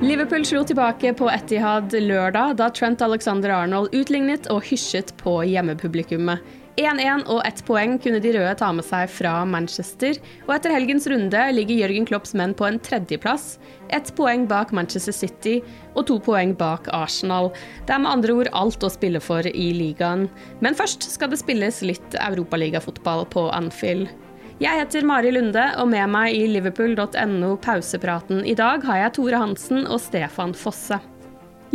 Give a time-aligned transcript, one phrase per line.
[0.00, 6.42] Liverpool slo tilbake på Etihad lørdag da Trent Alexander Arnold utlignet og hysjet på hjemmepublikummet.
[6.76, 11.08] 1-1 og ett poeng kunne de røde ta med seg fra Manchester, og etter helgens
[11.08, 13.54] runde ligger Jørgen Klopps menn på en tredjeplass,
[13.88, 15.56] ett poeng bak Manchester City
[15.94, 17.48] og to poeng bak Arsenal.
[17.88, 20.28] Det er med andre ord alt å spille for i ligaen.
[20.60, 24.12] Men først skal det spilles litt europaligafotball på Anfield.
[24.56, 29.40] Jeg heter Mari Lunde, og med meg i liverpool.no pausepraten i dag har jeg Tore
[29.42, 30.96] Hansen og Stefan Fosse.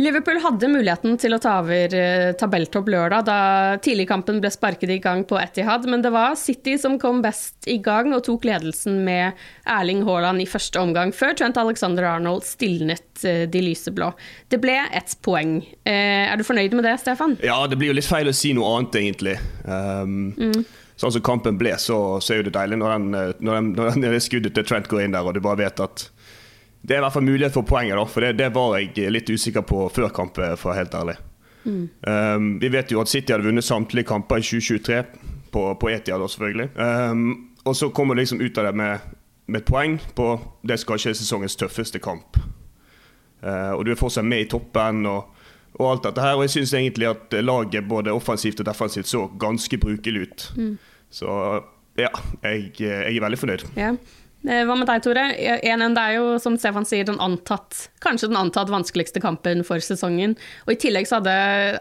[0.02, 3.38] Liverpool hadde muligheten til å ta over eh, tabelltopp lørdag da
[3.84, 7.78] tidligkampen ble sparket i gang på Etihad, men det var City som kom best i
[7.78, 13.22] gang og tok ledelsen med Erling Haaland i første omgang, før Trent Alexander Arnold stilnet
[13.22, 14.10] eh, de lyseblå.
[14.50, 15.60] Det ble ett poeng.
[15.86, 17.38] Eh, er du fornøyd med det, Stefan?
[17.46, 19.38] Ja, det blir jo litt feil å si noe annet, egentlig.
[19.68, 20.64] Um,
[21.02, 23.70] Sånn som kampen ble, så, så er jo det deilig når, den, eh, når, den,
[23.74, 26.04] når, den, når det skuddet til Trent går inn der, og du bare vet at
[26.82, 28.04] det er i hvert fall mulighet for poenget, da.
[28.10, 31.16] For det, det var jeg litt usikker på før kampen, for å være helt ærlig.
[31.62, 31.82] Mm.
[32.06, 35.02] Um, vi vet jo at City hadde vunnet samtlige kamper i 2023,
[35.54, 36.70] på, på Etihad også, selvfølgelig.
[36.78, 37.28] Um,
[37.66, 39.12] og så kommer du liksom ut av det med,
[39.46, 40.32] med et poeng på
[40.66, 42.38] det som kanskje er sesongens tøffeste kamp.
[43.42, 45.06] Uh, og du er fortsatt med i toppen.
[45.10, 45.38] og
[45.80, 49.22] og alt dette her, og jeg syns egentlig at laget både offensivt og defensivt så
[49.40, 50.42] ganske brukelig ut.
[50.56, 50.74] Mm.
[51.12, 51.28] Så
[52.00, 52.08] ja,
[52.42, 53.64] jeg, jeg er veldig fornøyd.
[53.76, 53.92] Ja.
[54.42, 55.22] Eh, Hva med deg, Tore?
[55.62, 60.34] 1-1 er jo, som Stefan sier, den antatt, kanskje den antatt vanskeligste kampen for sesongen.
[60.66, 61.34] Og i tillegg så hadde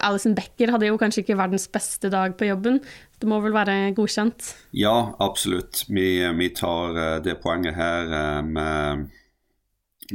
[0.04, 2.78] Alison Becker hadde jo kanskje ikke verdens beste dag på jobben.
[3.18, 4.52] Det må vel være godkjent?
[4.78, 4.94] Ja,
[5.24, 5.86] absolutt.
[5.90, 6.06] Vi,
[6.38, 9.08] vi tar eh, det poenget her eh, med,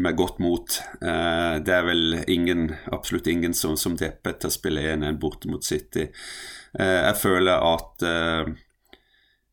[0.04, 0.76] med godt mot.
[1.00, 5.50] Eh, Det er vel ingen, absolutt ingen som, som depper til å spille 1-1 borte
[5.50, 6.06] mot City.
[6.78, 8.54] Eh, Jeg føler at eh,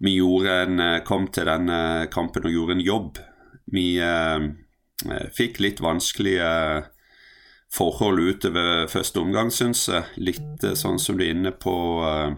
[0.03, 3.19] vi en, eh, kom til denne kampen og gjorde en jobb.
[3.71, 4.47] Vi eh,
[5.07, 6.49] eh, fikk litt vanskelige
[7.73, 10.03] forhold utover første omgang, syns jeg.
[10.17, 12.33] Litt eh, sånn som du er inne på eh,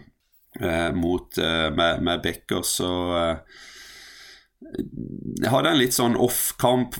[0.61, 3.63] eh, mot, eh, med, med Becker, så eh,
[4.65, 6.95] jeg hadde en litt sånn off-kamp,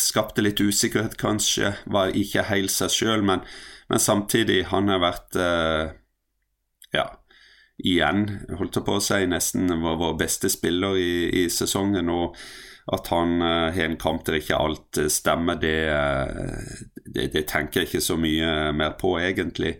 [0.00, 1.74] skapte litt usikkerhet kanskje.
[1.86, 3.44] Var ikke helt seg sjøl, men,
[3.90, 5.96] men samtidig, han har vært eh,
[6.96, 7.10] Ja,
[7.84, 8.24] igjen,
[8.58, 11.12] holdt jeg på å si, nesten var vår beste spiller i,
[11.44, 12.10] i sesongen.
[12.10, 12.36] Og
[12.92, 17.48] at han eh, har en kamp der ikke alt eh, stemmer, det, eh, det, det
[17.50, 19.78] tenker jeg ikke så mye mer på, egentlig.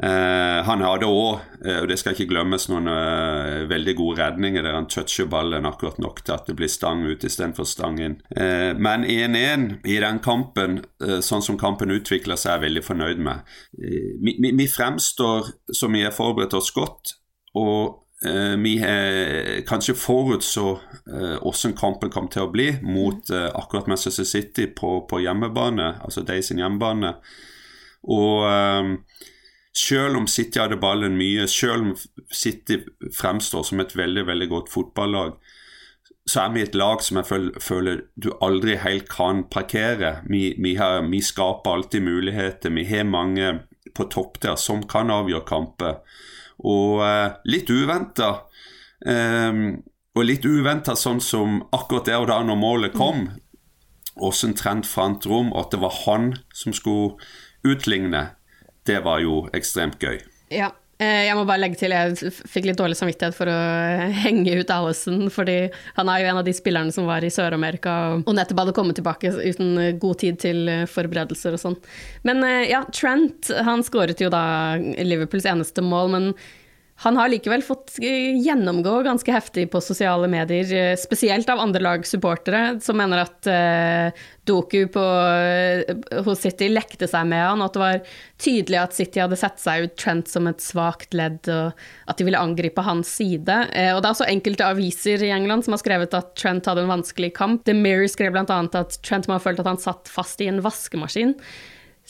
[0.00, 4.78] Uh, han hadde òg, og det skal ikke glemmes, noen uh, veldig gode redninger der
[4.78, 8.16] han toucher ballen akkurat nok til at det blir stang ut istedenfor stang inn.
[8.32, 10.80] Uh, men 1-1 i den kampen,
[11.20, 13.52] sånn som kampen utvikler seg, er jeg veldig fornøyd med.
[13.76, 17.18] Vi, vi, vi fremstår som vi har forberedt oss godt,
[17.58, 20.66] og eh, vi har kanskje forutså
[21.10, 25.96] eh, hvordan kampen kom til å bli mot eh, akkurat Manchester City på, på hjemmebane,
[26.04, 27.14] altså de sin hjemmebane.
[28.10, 28.46] Og
[29.76, 31.90] selv om City hadde ballen mye, selv om
[32.32, 32.78] City
[33.12, 35.34] fremstår som et veldig veldig godt fotballag,
[36.30, 40.20] så er vi et lag som jeg føler, føler du aldri helt kan parkere.
[40.30, 42.72] Vi, vi, har, vi skaper alltid muligheter.
[42.76, 43.52] Vi har mange
[43.96, 46.00] på topp der som kan avgjøre kamper.
[46.60, 48.46] Og uh, litt uventa.
[49.00, 53.30] Og litt uventa sånn som akkurat der og da når målet kom.
[54.20, 57.16] Åssen Trent fant rom, og at det var han som skulle
[57.64, 58.26] utligne,
[58.84, 60.18] det var jo ekstremt gøy.
[60.50, 63.56] Ja, eh, jeg må bare legge til, jeg fikk litt dårlig samvittighet for å
[64.20, 65.56] henge ut Allison, fordi
[65.96, 69.00] han er jo en av de spillerne som var i Sør-Amerika og nettopp hadde kommet
[69.00, 71.78] tilbake uten god tid til forberedelser og sånn.
[72.28, 76.32] Men eh, ja, Trent han skåret jo da Liverpools eneste mål, men
[77.02, 81.80] han har likevel fått eh, gjennomgå ganske heftig på sosiale medier, eh, spesielt av andre
[81.80, 87.64] lags supportere, som mener at uh, Doku på, uh, hos City lekte seg med han,
[87.64, 88.12] og at det var
[88.44, 91.72] tydelig at City hadde sett seg ut Trent som et svakt ledd, og
[92.04, 93.58] at de ville angripe hans side.
[93.72, 96.84] Uh, og det er også enkelte aviser i England som har skrevet at Trent hadde
[96.84, 97.64] en vanskelig kamp.
[97.64, 98.44] The Mirror skrev bl.a.
[98.44, 101.38] at Trent må ha følt at han satt fast i en vaskemaskin.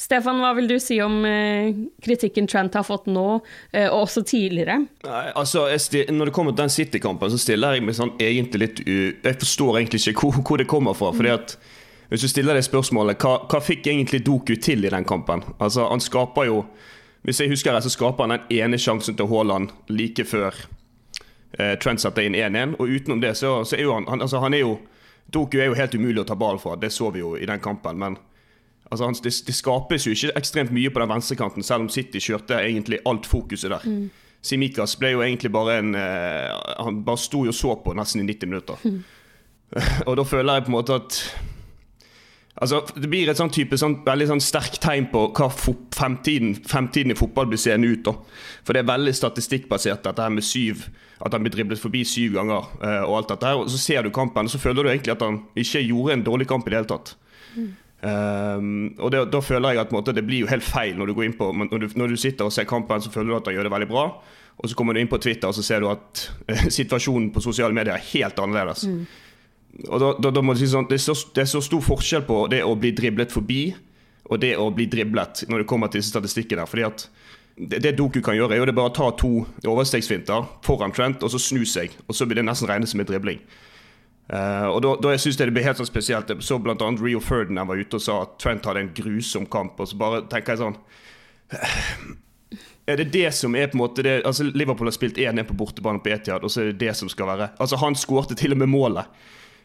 [0.00, 3.40] Stefan, hva vil du si om eh, kritikken Trent har fått nå,
[3.72, 4.78] eh, og også tidligere?
[5.04, 5.66] Nei, altså,
[6.08, 9.82] Når det kommer til den City-kampen, så stiller jeg meg sånn egentlig litt Jeg forstår
[9.82, 11.12] egentlig ikke hvor, hvor det kommer fra.
[11.12, 11.58] fordi at
[12.08, 15.44] Hvis du stiller det spørsmålet, hva, hva fikk egentlig Doku til i den kampen?
[15.58, 16.64] Altså, Han skaper jo
[17.22, 20.54] Hvis jeg husker det, så skaper han den ene sjansen til Haaland like før
[21.58, 22.78] eh, Trent setter inn 1-1.
[22.80, 24.78] Og utenom det, så, så er jo han, han, altså, han er jo
[25.28, 27.60] Doku er jo helt umulig å ta ball fra, det så vi jo i den
[27.60, 27.98] kampen.
[27.98, 28.16] men
[28.90, 32.58] Altså, det, det, skapes jo ikke ekstremt mye på den venstrekanten, selv om City kjørte
[32.58, 33.86] egentlig alt fokuset der.
[33.86, 34.10] Mm.
[34.42, 38.26] Simikas ble jo egentlig bare en uh, Han bare sto og så på nesten i
[38.32, 38.82] 90 minutter.
[38.84, 39.02] Mm.
[40.08, 41.22] og da føler jeg på en måte at
[42.60, 47.14] Altså, Det blir et sånn type sånn, veldig sånn sterkt tegn på hva fremtiden, fremtiden,
[47.14, 48.02] i fotball blir seende ut.
[48.04, 48.12] da.
[48.66, 50.88] For det er veldig statistikkbasert, dette her med syv,
[51.24, 52.66] at han blir driblet forbi syv ganger.
[52.82, 55.14] Uh, og alt dette her, og Så ser du kampen, og så føler du egentlig
[55.14, 57.14] at han ikke gjorde en dårlig kamp i det hele tatt.
[57.56, 57.70] Mm.
[58.00, 61.14] Um, og det, Da føler jeg at måte, det blir jo helt feil når du
[61.18, 63.50] går inn på når du, når du, sitter og ser kampen, så føler du at
[63.50, 64.04] han gjør det veldig bra.
[64.56, 67.44] Og så kommer du inn på Twitter og så ser du at uh, situasjonen på
[67.44, 68.86] sosiale medier er helt annerledes.
[68.88, 69.04] Mm.
[69.88, 71.84] Og da, da, da, må du si sånn, det er, så, det er så stor
[71.84, 73.62] forskjell på det å bli driblet forbi
[74.30, 76.66] og det å bli driblet når det kommer til disse statistikkene.
[76.70, 77.06] Fordi at
[77.60, 81.24] det, det Doku kan gjøre, er jo det bare å ta to overstegsfinter foran Trent
[81.26, 81.94] og så snu seg.
[82.06, 83.42] Og så blir det nesten regnet som en dribling.
[84.30, 86.76] Uh, og da, jeg synes det blir helt sånn spesielt Jeg så bl.a.
[87.02, 89.80] Rio Ferdinand var ute og sa at Trent hadde en grusom kamp.
[89.82, 90.76] Og så bare tenker jeg sånn
[92.90, 95.56] Er det det som er på en måte det, altså Liverpool har spilt 1-1 på
[95.58, 98.54] bortebane på Etiad, og så er det det som skal være Altså Han skårte til
[98.54, 99.10] og med målet.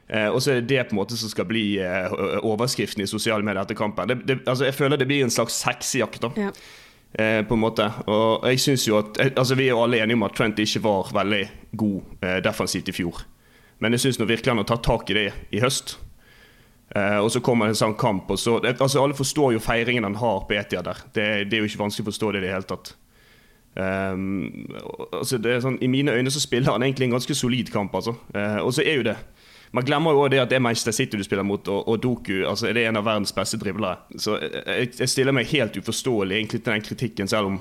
[0.09, 2.09] Uh, og så er det det på en måte som skal bli uh,
[2.45, 4.09] overskriften i sosiale medier etter kampen.
[4.09, 6.25] Det, det, altså Jeg føler det blir en slags heksejakt.
[6.25, 6.51] da ja.
[7.47, 10.25] på en måte Og jeg synes jo at Altså Vi er jo alle enige om
[10.27, 11.45] at Trent ikke var veldig
[11.77, 12.01] god
[12.43, 13.25] defensivt i fjor.
[13.79, 15.97] Men jeg syns virkelig han har tatt tak i det i høst.
[16.95, 20.19] Eh, og så kommer en sånn kamp, og så altså Alle forstår jo feiringen han
[20.21, 21.01] har på Etia der.
[21.11, 22.93] Det, det, er jo ikke vanskelig å forstå det i det hele tatt.
[23.75, 24.69] Um,
[25.11, 27.95] altså det er sånn, I mine øyne så spiller han egentlig en ganske solid kamp,
[27.97, 28.15] altså.
[28.31, 29.17] Eh, og så er jo det
[29.75, 31.97] Man glemmer jo også det at det er Manchester City du spiller mot, og, og
[31.99, 33.97] Doku altså er det en av verdens beste drivlere.
[34.15, 37.57] Så jeg, jeg stiller meg helt uforståelig egentlig til den kritikken, selv om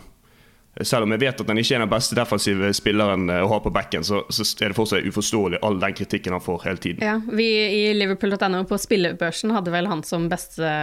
[0.83, 3.61] selv om jeg vet at han ikke er den beste defensive spilleren eh, å ha
[3.63, 7.05] på bekken, så, så er det fortsatt uforståelig all den kritikken han får hele tiden.
[7.05, 10.75] Ja, Vi i Liverpool.no på spillebørsen hadde vel han som beste,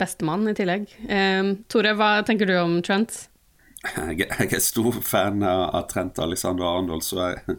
[0.00, 0.90] bestemann i tillegg.
[1.06, 3.26] Eh, Tore, hva tenker du om Trent?
[3.86, 7.58] Jeg, jeg er stor fan av Trent Alexander Arendal, så jeg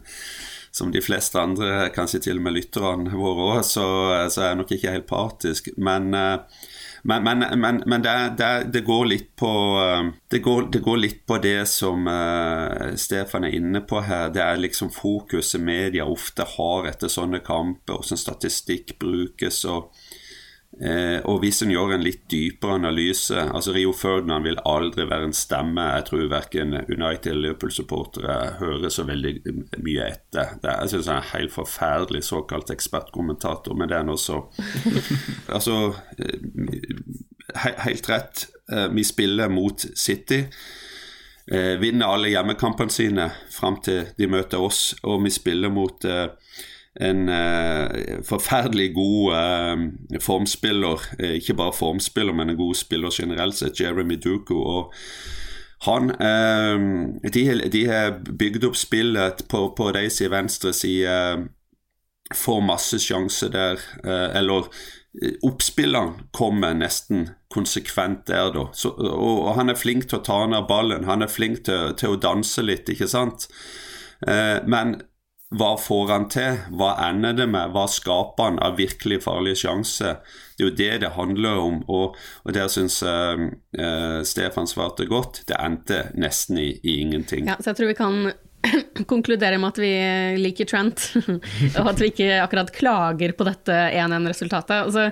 [0.78, 3.86] som de fleste andre, kanskje til og med lytterne våre òg, så,
[4.30, 5.70] så, er jeg nok ikke helt partisk.
[5.80, 6.66] Men uh,
[7.02, 9.50] men, men, men, men det, det, det, går litt på
[9.80, 14.32] eh, det går, det går, litt på det som uh, Stefan er inne på her.
[14.34, 19.64] Det er liksom fokuset media ofte har etter sånne kamper, hvordan statistikk brukes.
[19.64, 19.92] og
[20.80, 25.30] Eh, og hvis en gjør en litt dypere analyse altså Rio Ferdinand vil aldri være
[25.30, 29.32] en stemme jeg tror verken United eller Liverpool-supportere hører så veldig
[29.80, 30.52] mye etter.
[30.60, 34.18] Det er, jeg synes han er en helt forferdelig såkalt ekspertkommentator, men det er nå
[34.20, 34.42] så
[35.56, 35.78] Altså,
[36.20, 36.36] eh,
[37.64, 38.46] he helt rett.
[38.70, 40.44] Eh, vi spiller mot City.
[41.50, 46.26] Eh, vinner alle hjemmekampene sine fram til de møter oss, og vi spiller mot eh,
[47.00, 51.04] en uh, forferdelig god uh, formspiller.
[51.20, 54.56] Uh, ikke bare formspiller, men en god spiller generelt sett, Jeremy Duku.
[54.58, 54.94] Og
[55.86, 56.10] han
[57.30, 61.46] de, de, har bygd opp spillet på, på deres venstre side.
[62.34, 63.84] Får masse sjanser der,
[64.36, 64.66] eller
[65.42, 68.66] Oppspillene kommer nesten konsekvent der, da.
[68.76, 71.08] Så, og, og, han er flink til å ta ned ballen.
[71.08, 73.48] Han er flink til, til å danse litt, ikke sant.
[74.26, 74.98] Eh, men
[75.48, 76.58] hva får han til?
[76.76, 77.70] Hva ender det med?
[77.72, 80.18] Hva skaper han av virkelig farlige sjanser?
[80.58, 85.06] Det er jo det det handler om, og, og der syns jeg uh, Stefan svarte
[85.08, 85.44] godt.
[85.48, 87.48] Det endte nesten i, i, ingenting.
[87.48, 88.20] Ja, så jeg tror vi kan
[89.14, 89.94] konkludere med at vi
[90.42, 91.08] liker Trent,
[91.80, 94.82] og at vi ikke akkurat klager på dette 1-1-resultatet.
[94.82, 95.08] Altså,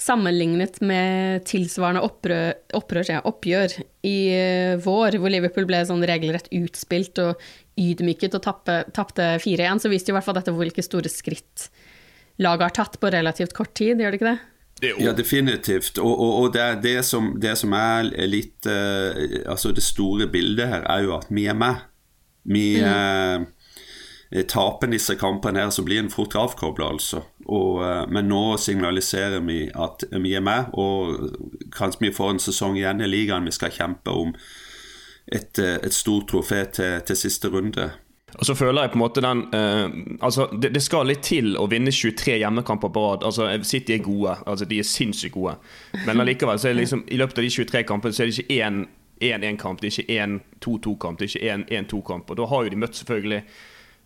[0.00, 3.74] Sammenlignet med tilsvarende opprør, opprør, oppgjør
[4.06, 7.42] i eh, vår, hvor Liverpool ble sånn regelrett utspilt og
[7.78, 11.68] ydmyket og tapte 4-1, så viste jo i hvert fall dette hvilke store skritt
[12.40, 14.38] laget har tatt på relativt kort tid, gjør det ikke det?
[14.80, 15.98] Ja, definitivt.
[16.00, 19.12] Og, og, og det, det, som, det, som, er litt uh,
[19.44, 21.82] Altså, det store bildet her er jo at vi er med.
[22.48, 23.44] Vi mm.
[23.44, 27.26] uh, taper disse kampene her, så blir en fort avkobla, altså.
[27.44, 32.44] Og, uh, men nå signaliserer vi at vi er med, og kanskje vi får en
[32.48, 34.32] sesong igjen i ligaen vi skal kjempe om
[35.32, 37.90] et, eh, et stort trofé til, til, siste runde.
[38.38, 39.88] Og så føler jeg på en måte den eh,
[40.22, 43.26] Altså, det, det, skal litt til å vinne 23 hjemmekamper på rad.
[43.26, 44.36] Altså, City er gode.
[44.46, 45.56] altså De er sinnssykt gode.
[46.06, 48.38] Men allikevel, så er det liksom i løpet av de 23 kampene så er det
[48.38, 48.86] ikke én
[49.20, 52.30] 1-1-kamp, det er ikke én 2-2-kamp, det er ikke 1-1-2-kamp.
[52.30, 53.44] Og da har jo de møtt selvfølgelig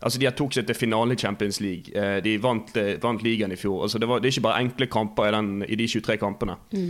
[0.05, 1.93] Altså De har tok seg til finale i Champions League.
[1.95, 3.85] Eh, de vant, eh, vant ligaen i fjor.
[3.85, 6.57] Altså det, var, det, er ikke bare enkle kamper i, den, i de 23 kampene.
[6.75, 6.89] Mm.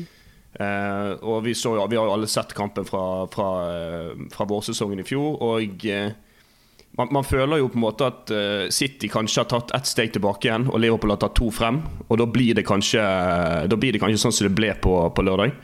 [0.55, 5.01] Uh, og vi, så, vi, har jo alle sett kampen fra, fra, uh, fra vårsesongen
[5.03, 5.35] i fjor.
[5.43, 6.13] Og uh,
[6.95, 8.31] man, man, føler jo på en måte at
[8.71, 11.81] City kanskje har tatt ett steg tilbake igjen, og Liverpool har tatt to frem.
[12.07, 13.03] Og da blir det kanskje,
[13.75, 15.57] blir det kanskje sånn som det ble på, på lørdag.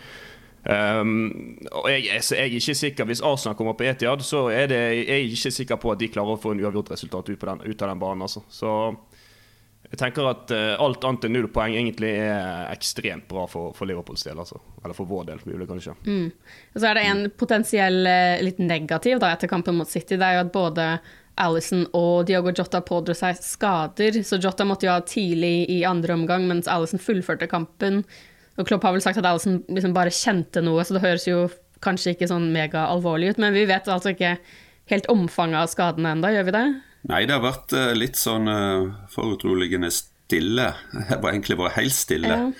[0.62, 1.31] Um,
[1.71, 4.77] og jeg, jeg, jeg, er ikke sikker Hvis Arsenal kommer på Etiad, så er det,
[4.77, 7.63] jeg er ikke sikker på at de klarer å få en uavgjort resultat ut, den,
[7.65, 8.27] ut av den banen.
[8.27, 8.43] Altså.
[8.51, 8.75] Så
[9.91, 13.89] jeg tenker at uh, alt annet enn null poeng egentlig er ekstremt bra for, for
[13.89, 14.39] Liverpools del.
[14.39, 14.62] Altså.
[14.79, 15.98] Eller for vår del, mulig kanskje.
[16.05, 16.29] Mm.
[16.71, 20.15] Og så er det en potensiell uh, litt negativ da, etter kampen mot City.
[20.15, 20.86] Det er jo at både
[21.43, 24.21] Alison og Diogo Jota pådro seg skader.
[24.24, 28.05] Så Jota måtte jo ha tidlig i andre omgang, mens Alison fullførte kampen.
[28.55, 31.50] Og Klopp har vel sagt at Alison liksom bare kjente noe, så det høres jo
[31.83, 33.43] kanskje ikke sånn mega alvorlig ut.
[33.43, 34.38] Men vi vet altså ikke
[34.91, 36.65] helt omfanget av skadene ennå, gjør vi det?
[37.10, 40.70] Nei, det har vært uh, litt sånn uh, forutroligende stille.
[41.10, 42.29] Det var egentlig vært helt stille.
[42.29, 42.51] Ja.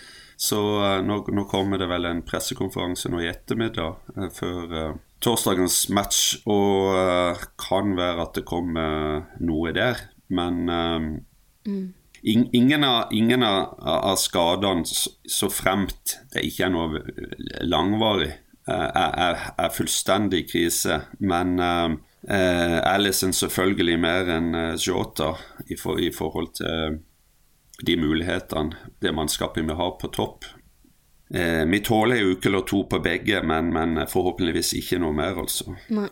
[0.42, 6.42] Så uh, nå, nå, kommer det vel en pressekonferanse nå i ettermiddag før torsdagens match.
[6.50, 10.02] Og kan være at det kommer noe der.
[10.34, 11.88] Men mm.
[12.24, 17.04] in, ingen, av, ingen av, av skadene, så fremt det ikke er noe
[17.68, 18.32] langvarig,
[18.72, 21.04] er, er, er fullstendig krise.
[21.20, 21.60] Men
[22.30, 25.32] Eh, Alison selvfølgelig mer enn eh, Jota
[25.66, 27.00] i, for, i, forhold til eh,
[27.82, 30.46] de mulighetene det mannskapet vi har på topp.
[31.34, 35.42] Eh, vi tåler en uke eller to på begge, men, men forhåpentligvis ikke noe mer,
[35.42, 35.74] altså.
[35.90, 36.10] Nei,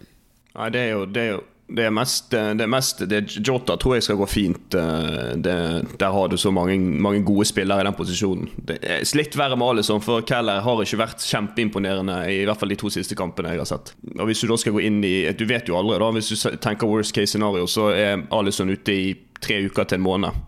[0.55, 3.75] Nei det, er jo, det er jo det er mest, det er mest det, Jota
[3.77, 4.75] tror jeg skal gå fint.
[4.75, 5.55] Eh, det,
[6.01, 8.49] der har du så mange, mange, gode spillere i den posisjonen.
[8.57, 12.73] Det er litt verre med Alison, for Keller har ikke vært kjempeimponerende i hvert fall
[12.73, 13.93] de to siste kampene jeg har sett.
[14.17, 16.09] Og hvis Du da skal gå inn i Du vet jo aldri, da.
[16.15, 20.07] Hvis du tenker worst case scenario, så er Alison ute i tre uker til en
[20.07, 20.43] måned.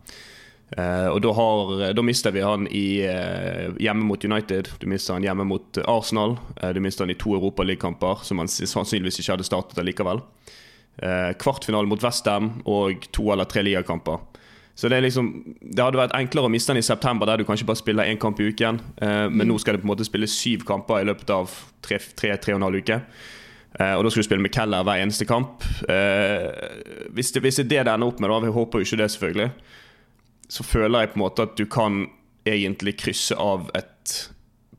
[0.72, 5.18] Uh, og da, har, da, mister vi han i, uh, hjemme mot United, du mister
[5.18, 6.38] han hjemme mot Arsenal.
[6.62, 10.61] Uh, du mister han i to europaligakamper som han sannsynligvis ikke hadde startet allikevel eh,
[11.41, 14.20] kvartfinale mot Westham og to eller tre ligakamper.
[14.81, 15.27] Så det, er liksom,
[15.62, 18.20] det hadde vært enklere å miste den i september, der du kanskje bare spiller én
[18.22, 18.79] kamp i uken.
[19.03, 21.51] Eh, men nå skal det på en måte spille syv kamper i løpet av
[21.84, 22.98] tre-tre og en halv uke.
[23.77, 25.65] Eh, og da skal du spille med Keller hver eneste kamp.
[25.91, 26.48] Eh,
[27.13, 29.01] hvis, det, hvis det er det det ender opp med, da, vi håper jo ikke
[29.03, 29.50] det, selvfølgelig,
[30.51, 32.01] så føler jeg på en måte at du kan
[32.48, 34.15] egentlig krysse av et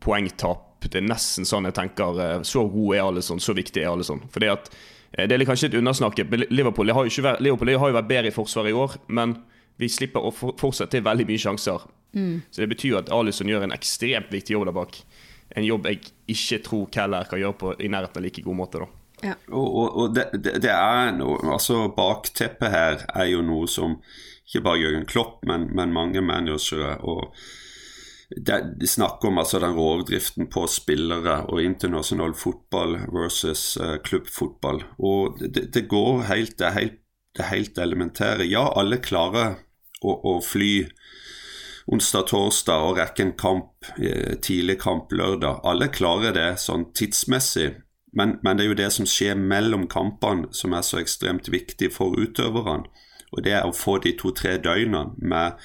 [0.03, 0.89] poengtap.
[0.89, 2.19] Det er nesten sånn jeg tenker.
[2.25, 4.25] Eh, så god er alle sånn, så viktig er alle sånn.
[4.33, 7.91] Fordi at Eh, det er kanskje litt undersnakket, men Liverpool har, jo vært, Liverpool har
[7.91, 8.97] jo vært bedre i forsvaret i år.
[9.13, 9.37] Men
[9.81, 11.85] vi slipper å fortsette til veldig mye sjanser.
[12.17, 12.43] Mm.
[12.51, 14.99] Så det betyr at Alison gjør en ekstremt viktig jobb der bak.
[15.57, 16.03] En jobb jeg
[16.33, 18.83] ikke tror Keller kan gjøre på i nærheten av like god måte.
[18.83, 18.89] da.
[19.23, 19.37] Ja.
[19.53, 24.01] Og, og, og det, det, det, er noe Altså, bakteppet her er jo noe som
[24.49, 27.37] ikke bare Jørgen Klopp, men, men mange managere og
[28.81, 34.83] de snakker om altså den rovdriften på spillere og internasjonal fotball versus uh, klubbfotball.
[34.99, 36.99] Og det, det, går helt det, er helt
[37.37, 38.49] det er helt elementære.
[38.49, 39.59] Ja, alle klarer
[40.03, 40.89] å, å fly
[41.93, 45.63] onsdag-torsdag og rekke en kamp, eh, tidlig kamp lørdag.
[45.65, 47.73] Alle klarer det sånn tidsmessig.
[48.13, 51.89] Men, men, det er jo det som skjer mellom kampene som er så ekstremt viktig
[51.95, 52.91] for utøverne.
[53.33, 55.57] Og det er å få de to-tre døgnene med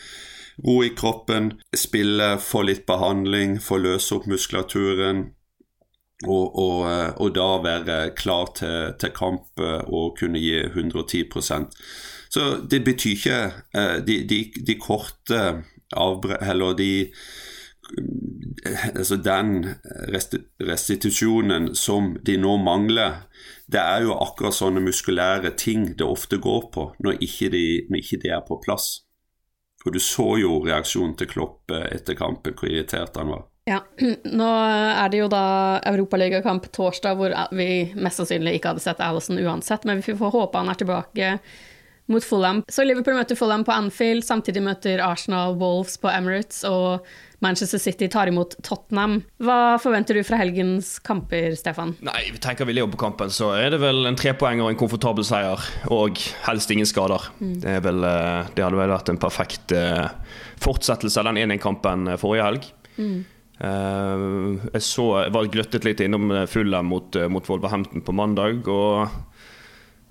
[0.66, 5.28] ro i kroppen, spille, få litt behandling, få løse opp muskulaturen.
[6.26, 11.76] Og, og, eh, og da være klar til, til, kamp eh, og kunne gi 110%
[12.34, 13.36] Så det betyr ikke
[13.78, 15.44] eh, de, de, de korte
[15.94, 16.40] avbre...
[16.42, 16.92] Eller de
[18.98, 19.62] Altså den
[20.60, 23.22] restitusjonen som de nå mangler,
[23.72, 28.02] det er jo akkurat sånne muskulære ting det ofte går på når ikke de, når
[28.02, 29.07] ikke de er på plass.
[29.88, 33.46] For du så jo reaksjonen til Klopp etter kampen, hvor irritert han var.
[33.72, 33.78] Ja,
[34.40, 35.46] nå er det jo da
[35.88, 40.60] europaligakamp torsdag, hvor vi mest sannsynlig ikke hadde sett Alison uansett, men vi får håpe
[40.60, 41.30] han er tilbake
[42.12, 42.60] mot Fulham.
[42.68, 47.08] Så Liverpool møter Fulham på Anfield, samtidig møter Arsenal Wolves på Emirates, og
[47.40, 49.20] Manchester City tar imot Tottenham.
[49.44, 51.94] Hva forventer du fra helgens kamper, Stefan?
[52.06, 54.80] Nei, vi tenker vi lever på kampen, så er det vel en trepoeng og en
[54.80, 55.62] komfortabel seier.
[55.94, 56.18] Og
[56.48, 57.30] helst ingen skader.
[57.38, 57.56] Mm.
[57.62, 60.08] Det, vel, eh, det, hadde vel vært en perfekt eh,
[60.64, 62.70] fortsettelse av den 1-1-kampen forrige helg.
[62.98, 63.18] Mm.
[63.58, 68.66] Jeg så, jeg var gløttet litt innom Fulham mot, eh, mot Wolverhampton på mandag.
[68.70, 69.08] Og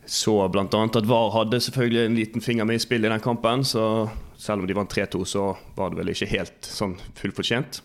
[0.07, 0.65] så bl.a.
[0.67, 3.65] at VAR hadde selvfølgelig en liten finger med i spill i den kampen.
[3.65, 4.09] Så
[4.39, 7.83] selv om de vant 3-2, så var det vel ikke helt sånn fullfortjent.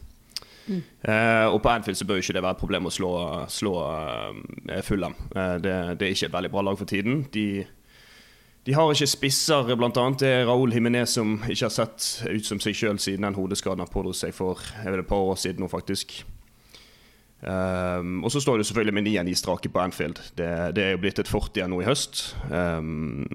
[0.67, 0.81] Mm.
[1.01, 3.11] Uh, og på Anfield så bør jo ikke det være et problem å slå,
[3.49, 5.17] slå uh, Fulham.
[5.33, 7.23] Det, det, er ikke et veldig bra lag for tiden.
[7.33, 7.63] De
[8.61, 10.03] de har ikke spisser, bl.a.
[10.21, 13.81] Det er Raúl Himinez som ikke har sett ut som seg sjøl siden den hodeskaden
[13.81, 16.19] han pådro seg for et par år siden nå, faktisk.
[17.41, 20.19] Um, og så står det selvfølgelig med 9-9 strake på Anfield.
[20.37, 22.35] Det, det, er jo blitt et fort igjen nå i høst.
[22.51, 23.25] Um,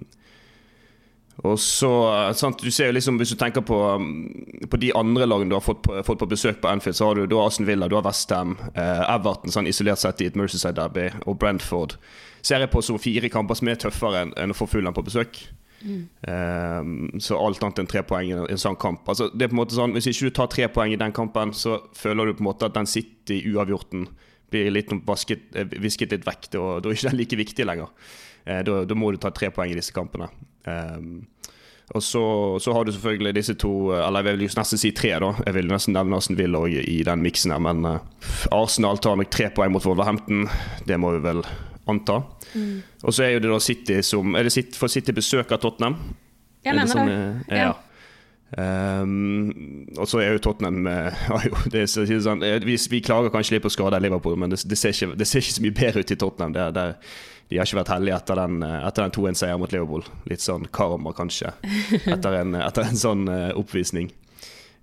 [1.45, 1.91] og så,
[2.33, 3.77] sant, du ser jo liksom, Hvis du tenker på,
[4.71, 7.19] på de andre lagene du har fått på, fått på, besøk på Anfield, så har
[7.19, 10.39] du, du har Aston Villa, du har Westham, eh, Everton sånn isolert sett i et
[10.39, 11.99] Mercyside Derby, og Brentford
[12.47, 15.43] ser jeg på som fire kamper som er tøffere enn å få Fulham på besøk.
[15.85, 16.09] Mm.
[16.29, 19.07] Um, så alt annet enn tre poeng i en sånn kamp.
[19.11, 21.15] Altså, det er på en måte sånn, Hvis ikke du tar tre poeng i den
[21.17, 24.09] kampen, så føler du på en måte at den City uavgjorten
[24.53, 26.51] blir litt vasket, eh, visket litt vekk.
[26.55, 27.93] Da, da er ikke like viktig lenger.
[28.47, 30.31] Uh, da, da, må du ta tre poeng i disse kampene.
[30.67, 31.27] Um,
[31.95, 32.23] og så,
[32.59, 35.29] så, har du selvfølgelig disse to Eller jeg vil nesten si tre, da.
[35.47, 37.63] Jeg vil nesten nevne Aston Villa i den miksen her.
[37.63, 38.01] Men
[38.51, 40.49] Arsenal tar nok tre poeng mot Wolverhampton.
[40.83, 41.45] Det må vi vel
[41.87, 42.21] anta.
[42.55, 42.79] Mm.
[43.03, 45.63] Og så er jo det da City som Er det City, for City besøk av
[45.63, 45.99] Tottenham?
[46.67, 46.93] Jeg mener det.
[46.93, 47.19] Sånn, det.
[47.53, 47.69] Eh, ja.
[47.71, 47.75] ja.
[48.57, 53.57] Um, og så er jo Tottenham uh, det er, sånn, eh, vi, vi, klager kanskje
[53.57, 55.75] litt på skader i Liverpool, men det, det, ser ikke, det, ser ikke, så mye
[55.81, 56.55] bedre ut i Tottenham.
[56.55, 56.85] Det, det,
[57.51, 60.07] de har ikke vært heldige etter den, etter den 2-1-seieren mot Liverpool.
[60.31, 61.53] Litt sånn karma, kanskje,
[62.15, 63.27] etter en, etter en sånn
[63.59, 64.11] oppvisning.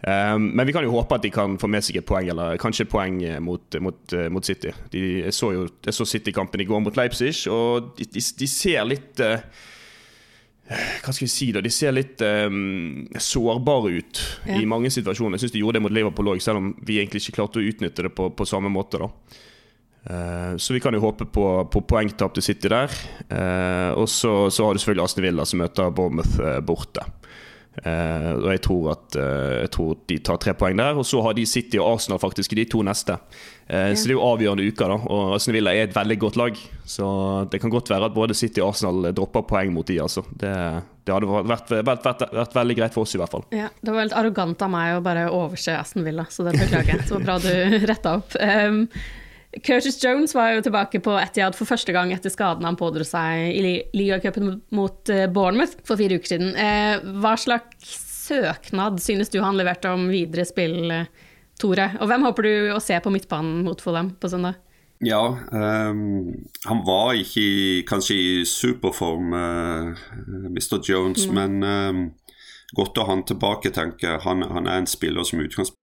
[0.07, 2.57] Um, men vi kan jo håpe at de kan få med seg et poeng, eller
[2.59, 4.73] kanskje et poeng eh, mot, mot, uh, mot City.
[4.91, 5.67] De, jeg så jo
[6.03, 9.39] City-kampen i går mot Leipzig, og de, de, de ser litt uh,
[11.05, 11.63] Hva skal vi si, da?
[11.63, 14.59] De ser litt um, sårbare ut ja.
[14.59, 15.37] i mange situasjoner.
[15.37, 17.71] Jeg syns de gjorde det mot Liverpool òg, selv om vi egentlig ikke klarte å
[17.71, 18.99] utnytte det på, på samme måte.
[18.99, 22.91] da uh, så vi kan jo håpe på, på poengtap til City der.
[23.95, 27.07] og så, så, har du selvfølgelig Aston Villa som møter Bournemouth borte.
[27.73, 30.99] Uh, og jeg tror at uh, jeg tror de tar tre poeng der.
[30.99, 33.17] Og så har de City og Arsenal faktisk i de to neste.
[33.65, 33.95] Uh, ja.
[33.97, 34.93] Så det er jo avgjørende uker.
[34.93, 36.59] da Og Arsenal Villa er et veldig godt lag.
[36.85, 37.07] Så
[37.49, 40.25] det kan godt være at både City og Arsenal dropper poeng mot de altså.
[40.29, 40.53] Det,
[41.03, 43.47] det hadde vært, vært, vært, vært, veldig greit for oss, i hvert fall.
[43.55, 46.97] Ja, Det var veldig arrogant av meg å bare overse Aston Villa, så det beklager
[46.97, 47.09] jeg.
[47.09, 47.51] Så bra du
[47.89, 48.37] retta opp.
[48.37, 48.85] Um,
[49.61, 53.53] Curtis Jones var jo tilbake på Etiad for første gang etter skaden han pådro seg
[53.53, 56.55] i ligacupen mot eh, Bournemouth for fire uker siden.
[56.57, 60.89] Eh, hva slags søknad synes du han leverte om videre spill,
[61.59, 61.91] Tore?
[62.01, 64.57] Og hvem håper du å se på midtbanen mot Fulham på søndag?
[65.03, 70.03] Ja, um, han var ikke i, kanskje i superform, uh,
[70.47, 70.79] Mr.
[70.79, 71.35] Jones, mm.
[71.35, 72.03] men um,
[72.77, 74.23] godt å ha han tilbake, tenker jeg.
[74.23, 75.82] Han, han er en spiller som utgangspunkt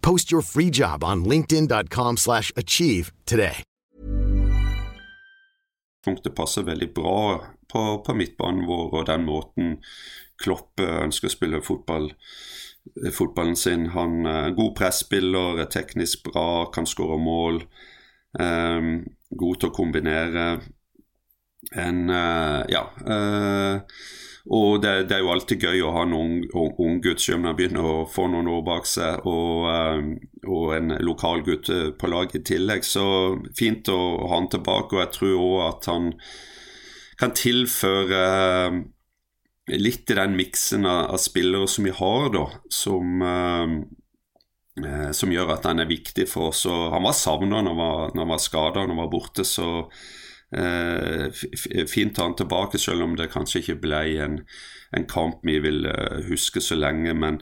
[0.00, 3.62] Post your free job on linkedin.com/achieve slash achieve today.
[6.04, 9.76] punktet passer veldig bra på, på midtbanen vår og den måten
[10.40, 12.08] Klopp eh, ønsker å spille fotball,
[12.96, 13.90] eh, fotballen sin.
[13.92, 17.60] Han er god presspiller, er teknisk bra, kan skåre mål.
[18.40, 19.02] Um,
[19.36, 20.44] god til å kombinere.
[21.76, 22.88] En uh, Ja.
[23.04, 23.80] Uh,
[24.50, 28.06] og det, det, er jo alltid gøy å ha en ung, ung, gutt, begynner å
[28.08, 32.86] få noen år bak seg, og, uh, og en lokal gutt på laget i tillegg.
[32.88, 33.04] Så
[33.58, 36.08] fint å ha han tilbake, og jeg tror òg at han
[37.20, 38.24] kan tilføre
[39.76, 43.22] litt i den miksen av, spillere som vi har, da, som
[44.86, 46.64] Eh, som gjør at han er viktig for oss.
[46.70, 47.78] Og han var savna når,
[48.14, 49.94] når, han var skada, når han var borte, så eh,
[50.50, 54.40] fint å ha han tilbake, selv om det kanskje ikke ble en,
[54.96, 57.14] en kamp vi vil uh, huske så lenge.
[57.14, 57.38] Men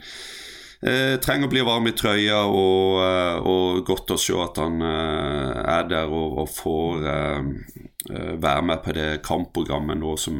[0.82, 4.84] eh, trenger å bli varm i trøya, og, uh, og godt å se at han
[4.84, 7.08] er der og, og får
[8.08, 10.36] være med på det kampprogrammet nå som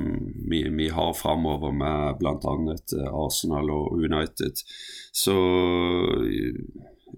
[0.49, 2.55] vi, vi har framover med bl.a.
[3.11, 4.63] Arsenal og United.
[5.13, 5.35] Så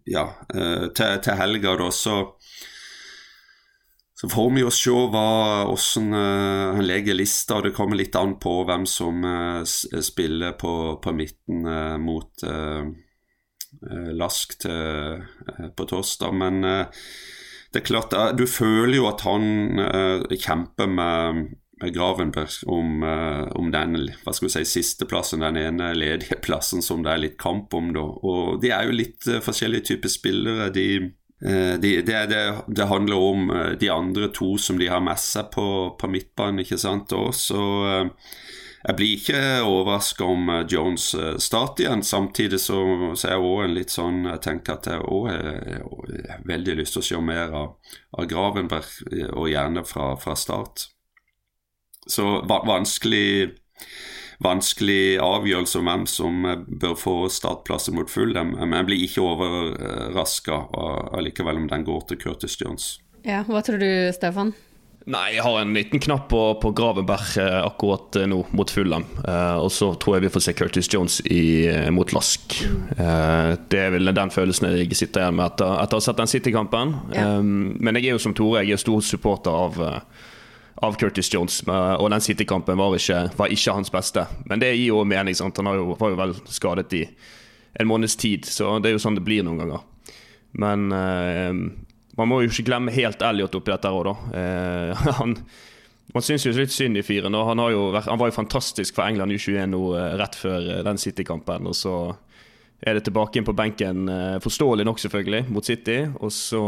[0.05, 2.17] ja, eh, til, til helga da så
[4.21, 8.35] så får vi jo se hvordan uh, han legger lista, og det kommer litt an
[8.43, 12.49] på hvem som uh, spiller på, på midten uh, mot
[13.81, 15.21] Lask til,
[15.79, 16.33] på torsdag.
[16.35, 19.79] Men det er klart, du føler jo at han
[20.35, 26.83] kjemper med Gravenberg om, om den hva skal vi si, sisteplassen, den ene ledige plassen
[26.83, 27.93] som det er litt kamp om.
[27.95, 28.03] Da.
[28.03, 30.69] Og De er jo litt forskjellige typer spillere.
[30.75, 30.89] De,
[31.41, 33.47] de, det, det, det, handler om
[33.81, 36.61] de andre to som de har med seg på, på midtbanen.
[36.61, 37.15] ikke sant?
[37.17, 37.63] Og så
[38.81, 42.05] jeg blir ikke overraska om Jones starter igjen.
[42.05, 42.79] Samtidig så,
[43.13, 46.97] så er jeg òg en litt sånn Jeg tenker at jeg òg har veldig lyst
[46.97, 47.75] til å se mer av,
[48.17, 48.95] av Gravenberg,
[49.35, 50.89] og gjerne fra, fra start.
[52.09, 53.51] Så vanskelig
[54.41, 58.57] vanskelig avgjørelse om hvem som eh, bør få startplasser mot Fulham.
[58.59, 60.65] Men jeg blir ikke overraska
[61.19, 62.97] allikevel om den går til Curtis Jones.
[63.27, 64.55] Ja, Hva tror du, Stefan?
[65.11, 69.07] Nei, jeg har en liten knapp på, på Gravenberg eh, akkurat eh, nå, mot Fulham.
[69.25, 71.43] Eh, og så tror jeg vi får se Curtis Jones i,
[71.93, 72.59] mot Lask.
[72.95, 76.21] Eh, det er vel den følelsen jeg sitter igjen med etter, etter å ha sett
[76.21, 76.93] den City-kampen.
[77.17, 77.25] Ja.
[77.39, 79.81] Eh, men jeg er jo som Tore, jeg er stor supporter av
[80.81, 81.61] av Curtis Jones.
[81.69, 82.97] Og den City-kampen var,
[83.37, 84.25] var, ikke hans beste.
[84.49, 85.37] Men det gir jo mening.
[85.37, 85.61] Sant?
[85.61, 87.05] Han jo, var jo vel skadet i
[87.81, 89.85] en måneds tid, så det er jo sånn det blir noen ganger.
[90.59, 91.53] Men eh,
[92.19, 94.15] man må jo ikke glemme helt Elliot oppi dette òg, da.
[94.41, 95.37] Eh, han,
[96.15, 97.37] man syns jo litt synd i fyren.
[97.37, 101.69] Han, han, var jo fantastisk for England U21 nå eh, rett før eh, den City-kampen.
[101.71, 101.95] Og så
[102.81, 106.01] er det tilbake inn på benken, eh, forståelig nok selvfølgelig, mot City.
[106.19, 106.65] Og så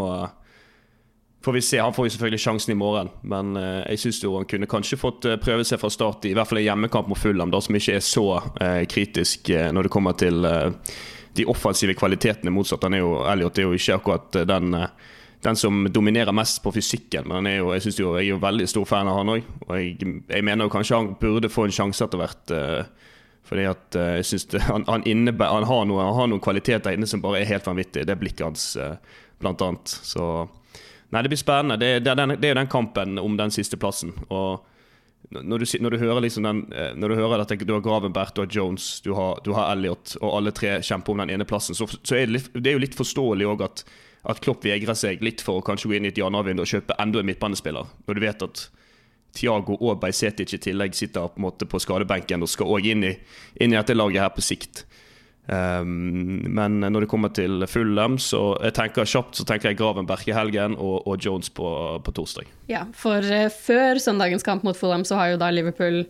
[1.44, 1.78] får vi se.
[1.78, 5.26] Han får jo selvfølgelig sjansen i morgen, men uh, jeg syns han kunne kanskje fått
[5.26, 7.78] uh, prøve seg fra start i, i hvert fall en hjemmekamp mot Fulham, da, som
[7.78, 10.46] ikke er så uh, kritisk når det kommer til
[11.32, 12.84] de offensive kvalitetene motsatt.
[12.86, 14.76] Han er jo, Elliot er jo ikke akkurat den,
[15.42, 18.86] den som dominerer mest på fysikken, men jo, jeg, jo, jeg er jo veldig stor
[18.88, 19.48] fan av han òg.
[19.66, 19.96] Og jeg,
[20.28, 22.54] jeg, mener jo kanskje han burde få en sjanse etter hvert.
[23.48, 27.24] Fordi at jeg synes han, han, innebærer, han, noe, han, har noen kvaliteter inne som
[27.24, 28.06] bare er helt vanvittige.
[28.06, 28.66] Det er blikket hans,
[29.40, 29.96] blant annet.
[30.04, 30.28] Så
[31.12, 31.76] Nei, det blir spennende.
[31.76, 34.14] Det, det, er den, det er jo den kampen om den siste plassen.
[34.32, 34.64] Og
[35.30, 38.34] når du, når du, hører liksom den eh, Når du hører at du har Gravenberg,
[38.34, 41.46] du har Jones, du har, du har Elliot, og alle tre kjemper om den ene
[41.48, 43.84] plassen, så, så er det, litt, det, er jo litt forståelig òg at,
[44.24, 46.96] at, Klopp vegrer seg litt for å kanskje gå inn i et januarvindu og kjøpe
[47.02, 48.64] enda en midtbanespiller, når du vet at
[49.32, 53.76] Tiago og Bajsetic i tillegg sitter på, på skadebenken og skal òg inn, inn, i
[53.78, 54.84] dette laget her på sikt.
[55.50, 60.28] Um, men når det kommer til Fulham, så jeg tenker kjapt så tenker jeg Gravenberg
[60.30, 61.66] i helgen og, og Jones på,
[62.04, 62.50] på, torsdag.
[62.70, 66.04] Ja, for uh, før søndagens kamp mot Fulham så har jo da Liverpool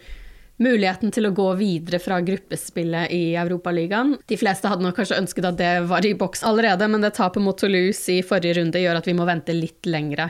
[0.63, 4.19] muligheten til å gå videre fra gruppespillet i Europaligaen.
[4.29, 7.43] De fleste hadde nok kanskje ønsket at det var i boks allerede, men det tapet
[7.43, 10.29] mot Toulouse i forrige runde gjør at vi må vente litt lengre.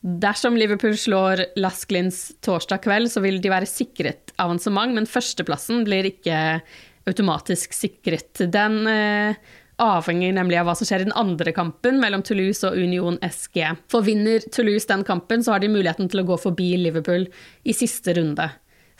[0.00, 6.08] Dersom Liverpool slår Lasklins torsdag kveld, så vil de være sikret avansement, men førsteplassen blir
[6.08, 6.60] ikke
[7.08, 8.42] automatisk sikret.
[8.52, 9.40] Den eh,
[9.80, 13.62] avhenger nemlig av hva som skjer i den andre kampen mellom Toulouse og Union SG.
[13.92, 17.26] For vinner Toulouse den kampen, så har de muligheten til å gå forbi Liverpool
[17.64, 18.50] i siste runde.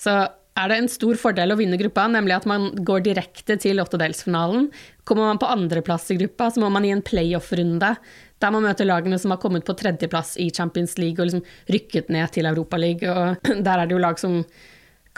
[0.01, 0.17] Så
[0.61, 4.67] er det en stor fordel å vinne gruppa, nemlig at man går direkte til åttedelsfinalen.
[5.09, 7.95] Kommer man på andreplass i gruppa, så må man i en playoff-runde
[8.41, 12.09] der man møter lagene som har kommet på tredjeplass i Champions League og liksom rykket
[12.13, 13.37] ned til Europaligaen.
[13.67, 14.41] Der er det jo lag som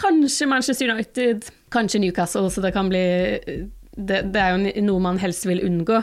[0.01, 3.03] kanskje Manchester United, kanskje Newcastle, så det kan bli
[3.93, 5.99] Det, det er jo noe man helst vil unngå.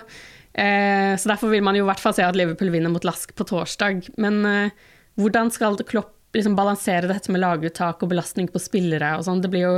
[0.54, 3.34] Eh, så derfor vil man jo i hvert fall se at Liverpool vinner mot Lask
[3.34, 4.12] på torsdag.
[4.22, 4.76] Men eh,
[5.18, 9.42] hvordan skal Klopp liksom balansere dette med laguttak og belastning på spillere og sånn?
[9.42, 9.76] Det blir jo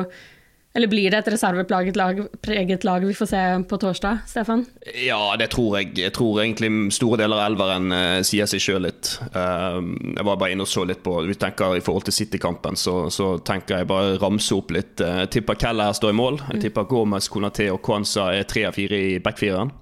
[0.74, 2.20] eller blir det et reservepreget lag,
[2.84, 4.64] lag, vi får se på torsdag, Stefan?
[5.04, 5.92] Ja, det tror jeg.
[6.00, 9.18] Jeg tror egentlig store deler av elveren uh, sier seg sjøl litt.
[9.36, 9.84] Uh,
[10.16, 13.10] jeg var bare inne og så litt på Vi tenker I forhold til City-kampen, så,
[13.12, 14.96] så, tenker jeg bare ramse opp litt.
[15.04, 16.40] Uh, jeg tipper Keller står i mål.
[16.46, 16.64] Jeg mm.
[16.64, 19.76] tipper Gomez, Konaté og Kwanza er tre av fire i backfireren.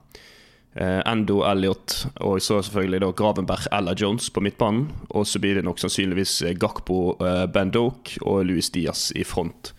[0.73, 4.87] Uh, Endo, Elliot og så selvfølgelig da Gravenberg eller Jones på midtbanen.
[5.13, 9.75] Og så blir det nok sannsynligvis Gakpo, uh, Ben Doke og Louis Diaz i front.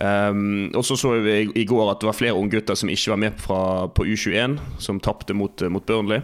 [0.00, 3.20] Um, og så så vi i, går at det var flere unggutter som ikke var
[3.20, 6.22] med fra, på U21, som tapte mot, mot, Burnley.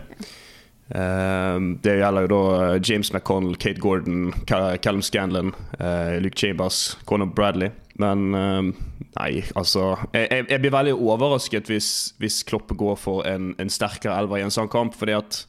[0.89, 7.29] Um, det gjelder jo da James McConnell, Kate Gordon, Callum Scanlon, uh, Luke Chambers, Conor
[7.29, 7.71] Bradley.
[8.01, 8.73] Men um,
[9.19, 14.17] nei, altså jeg, jeg, blir veldig overrasket hvis, hvis Kloppe går for en, en sterkere
[14.17, 15.45] elver i en sånn kamp, fordi at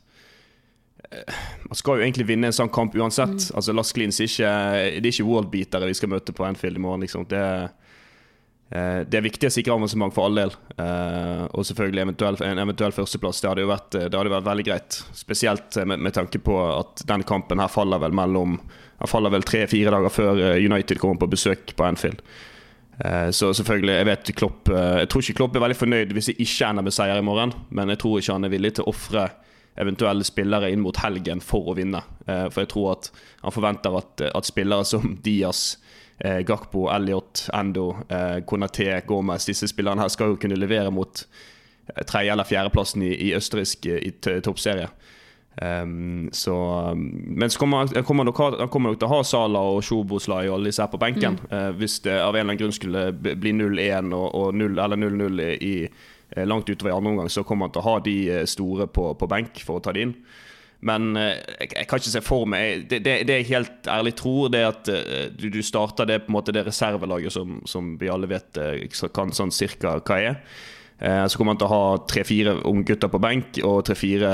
[1.09, 3.31] man skal jo egentlig vinne en sånn kamp uansett.
[3.31, 3.53] Mm.
[3.57, 4.49] Altså Lars Klins ikke,
[4.99, 7.05] Det er ikke worldbeatere vi skal møte på Anfield i morgen.
[7.05, 7.23] Liksom.
[7.29, 7.78] Det er Eh,
[8.69, 10.51] det er viktig å sikre avansement for all del.
[10.77, 13.41] Eh, og selvfølgelig eventuell, en eventuell førsteplass.
[13.41, 14.99] Det hadde jo vært, det hadde vært veldig greit.
[15.17, 18.59] Spesielt med, med, tanke på at den kampen her faller vel mellom
[18.99, 22.23] Han faller vel tre-fire dager før eh, United kommer på besøk på Anfield.
[23.31, 26.67] Så selvfølgelig, jeg vet Klopp Jeg tror ikke Klopp er veldig fornøyd hvis det ikke
[26.67, 29.23] ender med seier i morgen, men jeg tror ikke han er villig til å ofre
[29.79, 32.01] eventuelle spillere inn mot helgen for å vinne.
[32.25, 33.07] For jeg tror at
[33.45, 35.77] han forventer at, at spillere som Diaz
[36.19, 39.45] eh, Gakpo, Elliot, Endo, eh, Konaté, Gomez.
[39.45, 41.23] Disse spillerne her skal jo kunne levere mot
[41.95, 44.89] eh, tredje- eller fjerdeplassen i, i østerriksk eh, i, toppserie.
[45.61, 46.55] Um, så,
[46.95, 48.37] men så kommer han kommer nok,
[48.71, 51.39] kommer til å ha Sala og Sjoboslai og alle disse her på benken.
[51.41, 51.49] Mm.
[51.51, 55.01] Uh, hvis det av en eller annen grunn skulle bli 0-1 og, og 0, eller
[55.01, 58.17] 0-0 i, i, langt utover i andre omgang, så kommer han til å ha de
[58.47, 60.15] store på, på benk for å ta de inn.
[60.79, 64.15] Men eh, jeg, jeg, kan ikke se for meg Det, det, det jeg helt ærlig
[64.19, 67.95] tror, det at uh, du, du, starter det på en måte det reservelaget som, som
[67.99, 70.43] vi alle vet uh, kan sånn cirka hva er.
[70.99, 74.33] Så kommer han til å ha tre-fire unggutter på benk og tre-fire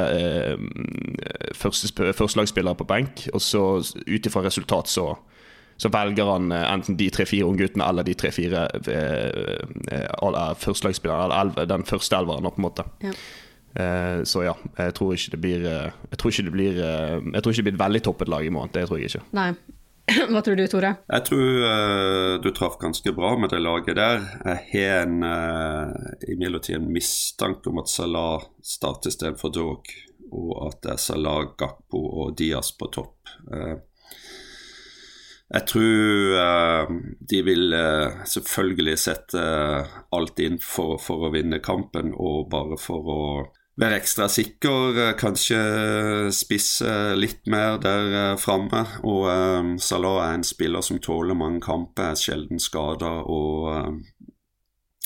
[1.54, 3.22] førstelagsspillere på benk.
[3.38, 5.12] Og så ut ifra resultat så,
[5.78, 8.64] så velger han enten de tre-fire ungguttene eller de tre-fire
[10.66, 12.90] førstelagsspillerne, eller den første elveren, på en måte.
[13.06, 13.14] Ja.
[13.76, 17.18] Eh, så ja, jeg tror ikke det blir eh, Jeg tror ikke det blir, eh,
[17.34, 18.72] jeg tror ikke det blir et veldig toppet lag i morgen.
[18.74, 19.26] Det tror jeg ikke.
[19.36, 19.50] Nei.
[20.32, 20.92] Hva tror du, Tore?
[21.10, 24.22] Jeg tror uh, du traff ganske bra med det laget der.
[24.46, 29.90] Jeg har en, uh, imidlertid en mistanke om at Salah starter istedenfor Dog,
[30.30, 33.34] og at det er Salah, Gakpo og Diaz på topp.
[33.50, 33.82] Uh,
[35.56, 36.96] jeg tror uh,
[37.34, 39.42] de vil uh, selvfølgelig sette
[40.14, 43.22] alt inn for, for, å vinne kampen, og bare for å
[43.80, 45.60] være ekstra sikker, eh, kanskje
[46.36, 48.86] spisse litt mer der eh, framme.
[49.04, 53.12] Og um, Salah er en spiller som tåler mange kamper, er sjelden skada.
[53.28, 54.00] Og um,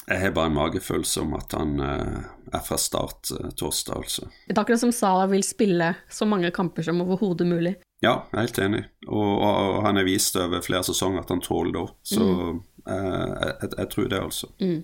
[0.09, 4.29] jeg har bare en magefølelse om at han uh, er fra start uh, torsdag, altså.
[4.47, 7.75] Det er akkurat som Salah vil spille så mange kamper som overhodet mulig.
[8.01, 8.83] Ja, jeg er helt enig.
[9.09, 11.91] Og, og, og han har vist over flere sesonger at han tåler det òg.
[12.09, 12.63] Så mm.
[12.89, 14.49] uh, jeg, jeg, tror det, altså.
[14.61, 14.79] Mm.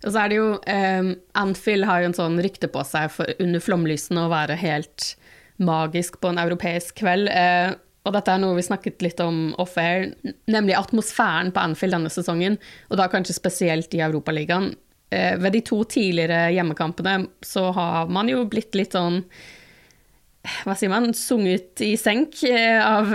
[0.00, 3.30] Og så er det jo um, Anfield har jo en sånn rykte på seg for
[3.42, 5.12] under flomlysene å være helt
[5.60, 7.28] magisk på en europeisk kveld.
[7.28, 7.76] Uh,
[8.08, 10.14] og dette er noe vi snakket litt om off-air,
[10.48, 12.56] nemlig atmosfæren på Anfield denne sesongen,
[12.88, 14.72] og da kanskje spesielt i Europaligaen.
[15.12, 19.26] Uh, ved de to tidligere hjemmekampene så har man jo blitt litt sånn
[20.64, 23.10] hva sier man, sunget i senk av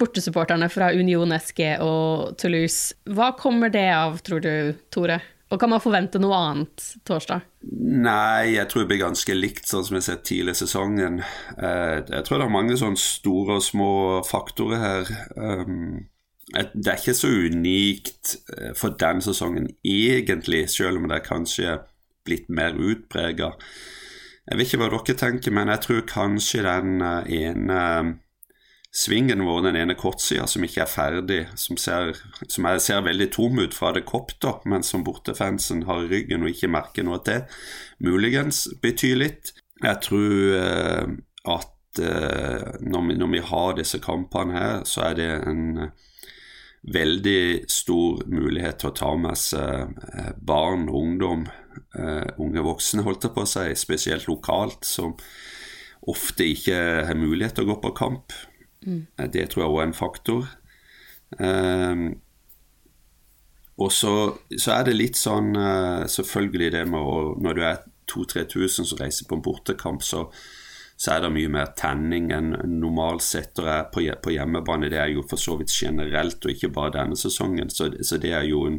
[0.00, 2.96] bortesupporterne fra Union SG og Toulouse.
[3.04, 4.54] Hva kommer det av, tror du,
[4.88, 5.18] Tore?
[5.54, 7.44] Og kan man forvente noe annet torsdag?
[7.62, 11.20] Nei, jeg tror det blir ganske likt sånn som jeg har sett tidligere i sesongen.
[11.54, 13.92] Eh, jeg tror det er mange sånne store og små
[14.26, 15.12] faktorer her.
[15.38, 16.08] Um,
[16.50, 21.78] det er ikke så unikt eh, for den sesongen egentlig, selv om det er kanskje
[22.26, 23.54] blitt mer utprega.
[24.50, 27.80] Jeg vet ikke hva dere tenker, men jeg tror kanskje den ene
[28.94, 32.14] svingen vår, den ene kortsida som ikke er ferdig, som ser,
[32.46, 36.46] som er, ser veldig tom ut fra det kopter, men som bortefansen har i ryggen
[36.46, 37.42] og ikke merker noe til,
[37.98, 39.54] muligens betyr litt.
[39.82, 41.16] Jeg tror eh,
[41.50, 46.06] at eh, når, vi, når, vi, har disse kampene her, så er det en eh,
[46.94, 51.48] veldig stor mulighet til å ta med seg eh, barn, ungdom,
[51.98, 55.16] eh, unge voksne, holdt jeg på å si, spesielt lokalt, som
[56.14, 56.78] ofte ikke
[57.08, 58.34] har mulighet til å gå på kamp.
[58.84, 59.06] Mm.
[59.32, 60.52] Det tror jeg òg er en faktor.
[61.38, 62.04] Um,
[63.76, 64.12] og så,
[64.56, 67.80] så, er det litt sånn uh, Selvfølgelig det med å Når du er
[68.12, 70.26] 2000-3000 som reiser på en bortekamp, så,
[70.96, 74.90] så, er det mye mer tenning enn normalt sett er på, på, hjemmebane.
[74.92, 77.72] Det er jo for så vidt generelt, og ikke bare denne sesongen.
[77.72, 78.76] Så, så det er jo en,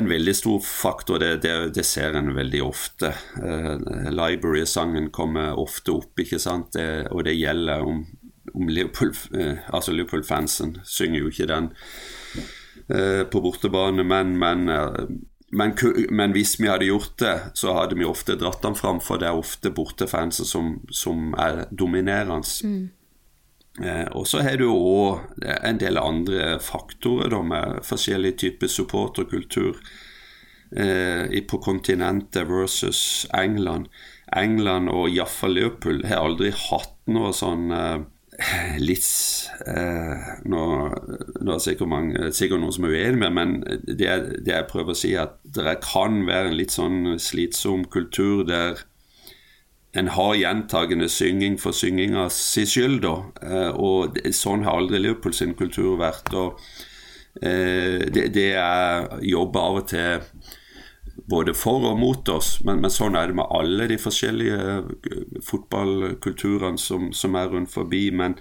[0.00, 1.20] en veldig stor faktor.
[1.20, 3.12] Det, det, det ser en veldig ofte.
[3.36, 3.76] Uh,
[4.08, 6.72] Library-sangen kommer ofte opp, ikke sant?
[6.80, 8.06] Det, og det gjelder om
[8.54, 11.72] om Liverpool, eh, altså Liverpool-fansen synger jo ikke den
[12.88, 15.08] eh, på bortebane, men, men, eh,
[15.50, 15.74] men,
[16.10, 19.30] men, hvis vi hadde gjort det, så hadde vi ofte dratt den fram, for det
[19.30, 22.44] er ofte bortefansen som, som er dominerende.
[22.64, 22.88] Mm.
[23.84, 29.78] Eh, og så har du òg en del andre faktorer da, med forskjellige typer supporterkultur
[30.74, 33.88] eh, på kontinentet versus England.
[34.36, 37.98] England og iallfall Liverpool har aldri hatt noe sånn eh,
[38.78, 39.06] litt
[39.66, 44.12] eh, nå, nå, er det sikkert, mange, sikkert noen som er uenig med men det,
[44.44, 48.84] det, jeg prøver å si, at det kan være en litt sånn slitsom kultur der
[49.98, 53.14] en har gjentagende synging for synginga si skyld, da.
[53.42, 56.28] Eh, og sånn har aldri Liverpool sin kultur vært.
[56.36, 56.60] og
[57.40, 60.37] eh, det, det er jobber av og til
[61.28, 65.22] både for og mot oss, men, men, sånn er det med alle de forskjellige eh,
[65.44, 68.08] fotballkulturene som, som er rundt forbi.
[68.14, 68.38] Men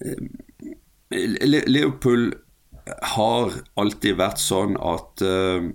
[0.00, 0.72] eh,
[1.12, 2.30] Liverpool
[3.14, 5.68] har alltid vært sånn at uh,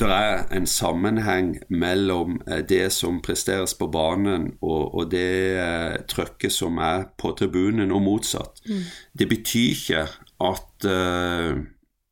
[0.00, 2.38] det er en sammenheng mellom
[2.70, 5.28] det som presteres på banen og, og det
[5.60, 8.62] uh, trøkket som er på tribunen, og motsatt.
[8.64, 8.82] Mm.
[9.12, 10.06] Det betyr ikke
[10.48, 11.60] at uh,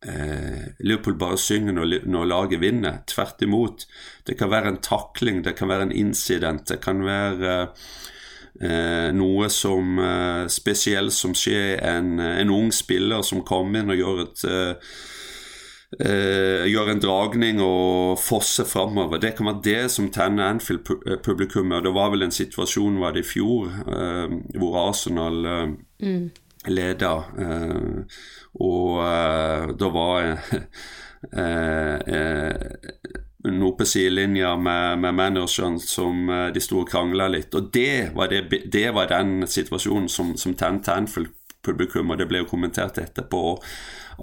[0.05, 3.01] eh, Liverpool bare synger når, når, laget vinner.
[3.07, 3.87] Tvert imot.
[4.27, 7.57] Det kan være en takling, det kan være en incident, det kan være
[8.61, 14.01] eh, noe som eh, spesielt som skjer en, en, ung spiller som kommer inn og
[14.01, 14.47] gjør et
[16.01, 19.21] eh, gjør en dragning og fosser framover.
[19.23, 21.85] Det kan være det som tenner Anfield-publikummet.
[21.85, 25.75] Det var vel en situasjon var det i fjor eh, hvor Arsenal eh,
[26.07, 26.25] mm.
[26.73, 27.15] leda.
[28.63, 30.29] Og uh, det var
[31.35, 31.99] uh,
[33.45, 37.55] noe på sidelinja med, med manageren som de sto og krangla litt.
[37.55, 40.95] Og det var, det, det var den situasjonen som, som tente
[41.65, 43.59] publikum, og det ble jo kommentert etterpå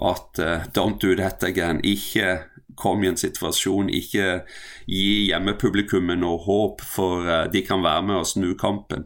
[0.08, 1.82] at uh, 'don't do that again'.
[1.84, 4.42] Ikke kom i en situasjon, ikke
[4.88, 9.04] gi hjemmepublikummet noe håp, for de kan være med og snu kampen.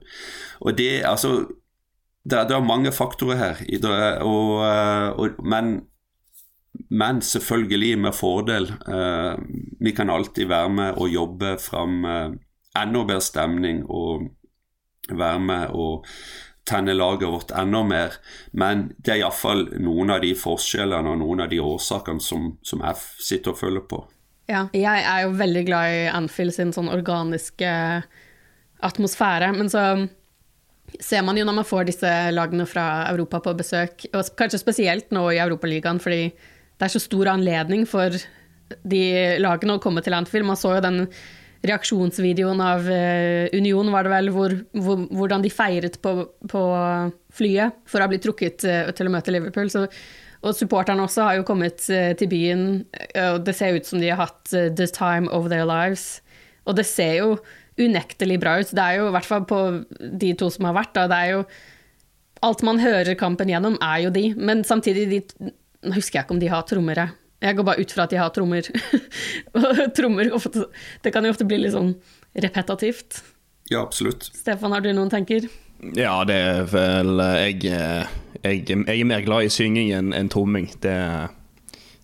[0.61, 1.49] Og det, altså
[2.31, 3.61] det, det, er mange faktorer her,
[4.25, 5.77] og, eh, og, men,
[6.91, 8.73] men, selvfølgelig med fordel.
[8.89, 9.37] Eh,
[9.81, 12.35] vi kan alltid være med og jobbe fram eh,
[12.83, 14.27] enda bedre stemning og
[15.11, 16.07] være med og
[16.67, 18.19] tenne laget vårt enda mer.
[18.53, 22.83] Men det er iallfall noen av de forskjellene og noen av de årsakene som, som
[22.83, 24.03] jeg sitter og følger på.
[24.51, 27.71] Ja, jeg er jo veldig glad i Anfield sin sånn organiske
[28.87, 29.83] atmosfære, men så
[31.03, 35.11] ser man jo når man får disse lagene fra Europa på besøk, og kanskje spesielt
[35.15, 38.15] nå i Europaligaen, fordi det er så stor anledning for
[38.87, 39.03] de
[39.43, 40.47] lagene å komme til Anfield.
[40.49, 41.05] Man så jo den
[41.67, 46.13] reaksjonsvideoen av uh, Union, var det vel, hvor, hvor, hvordan de feiret på,
[46.51, 46.63] på,
[47.37, 49.71] flyet for å ha blitt trukket uh, til å møte Liverpool.
[49.73, 49.87] Så,
[50.47, 52.67] og supporterne også har jo kommet uh, til byen,
[53.25, 56.21] og det ser ut som de har hatt the time of their lives.
[56.67, 57.31] Og det ser jo
[57.81, 58.73] unektelig bra ut.
[58.73, 59.61] Det er jo i hvert fall på
[59.99, 61.09] de to som har vært, da.
[61.13, 61.47] Det er jo
[62.45, 64.27] Alt man hører kampen gjennom, er jo de.
[64.37, 65.53] Men samtidig, de,
[65.89, 67.07] nå husker jeg ikke om de har trommere.
[67.41, 68.69] Jeg går bare ut fra at de har trommer.
[69.97, 70.67] trommer ofte,
[71.03, 71.95] Det kan jo ofte bli litt sånn
[72.37, 73.23] repetativt.
[73.73, 74.29] Ja, absolutt.
[74.37, 75.49] Stefan, har du noen tenker?
[75.97, 77.59] Ja, det er vel Jeg,
[78.45, 80.69] jeg, jeg er mer glad i synging enn en tromming.
[80.85, 80.95] Det,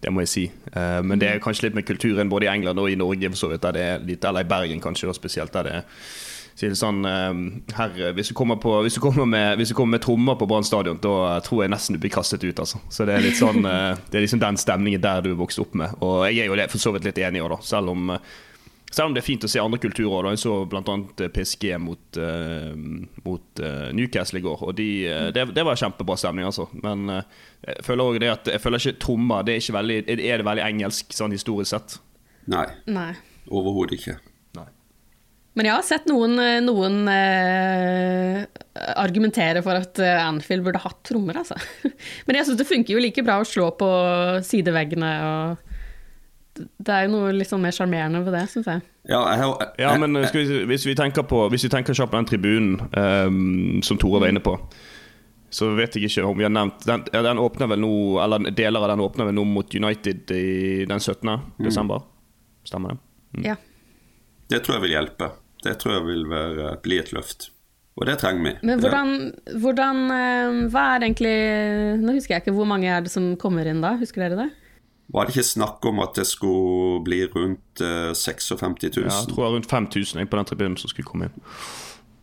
[0.03, 0.44] Det må jeg si.
[0.72, 3.44] Eh, men det er kanskje litt med kulturen både i England og i Norge, for
[3.44, 5.55] så vidt, der det er litt, eller i Bergen kanskje, da, spesielt.
[5.55, 5.80] der det
[6.66, 7.38] er det sånn, eh,
[7.78, 11.00] her, hvis, du på, hvis, du med, hvis du kommer med trommer på Brann stadion,
[11.03, 12.59] da tror jeg nesten du blir kastet ut.
[12.59, 12.82] Altså.
[12.90, 15.62] Så det er litt sånn eh, Det er liksom den stemningen der du er vokst
[15.62, 15.94] opp med.
[16.03, 18.12] Og jeg er jo for så vidt litt enig òg, selv om
[18.93, 20.26] selv om det er fint å se andre kulturer.
[20.26, 20.34] Da.
[20.34, 20.97] Jeg så bl.a.
[21.32, 22.72] PSG mot, uh,
[23.24, 24.64] mot uh, Newcastle i går.
[24.68, 26.68] Og de, uh, det, det, var kjempebra stemning, altså.
[26.84, 30.43] Men jeg føler også det at Jeg føler ikke trommer det er, ikke veldig, er
[30.43, 31.97] det veldig engelsk sånn historisk sett?
[32.53, 32.66] Nei.
[32.90, 33.11] Nei.
[33.49, 34.18] Overhodet ikke.
[34.59, 34.68] Nei.
[35.57, 36.36] Men jeg har sett noen,
[36.66, 37.01] noen
[38.99, 41.57] argumentere for at Anfield burde hatt trommer, altså.
[42.26, 43.93] Men jeg syns det funker jo like bra å slå på
[44.49, 45.68] sideveggene og
[46.55, 48.82] det er jo noe litt sånn mer sjarmerende ved det, syns jeg.
[49.09, 52.20] Ja, jeg, jeg, ja men vi, hvis vi tenker på Hvis vi tenker kjapt på
[52.20, 54.55] den tribunen um, som Tore var inne på,
[55.50, 57.90] så vet jeg ikke om vi har nevnt Den, den åpner vel nå
[58.22, 61.26] Eller deler av den åpner vel nå mot United i den 17.
[61.26, 61.66] Mm.
[61.66, 62.05] desember.
[62.68, 63.03] Stemmer det?
[63.34, 63.48] Mm.
[63.48, 63.57] Ja.
[64.53, 65.32] Det tror jeg vil hjelpe.
[65.64, 67.48] Det tror jeg vil være, bli et løft.
[67.98, 68.53] Og det trenger vi.
[68.64, 69.12] Men hvordan,
[69.61, 71.36] hvordan eh, Hva er egentlig
[72.00, 74.50] Nå husker jeg ikke hvor mange er det som kommer inn da, husker dere det?
[75.12, 78.62] Var det ikke snakk om at det skulle bli rundt uh, 56
[78.96, 79.04] 000?
[79.04, 81.44] Ja, jeg tror det var rundt 5000 på den tribunen som skulle komme inn.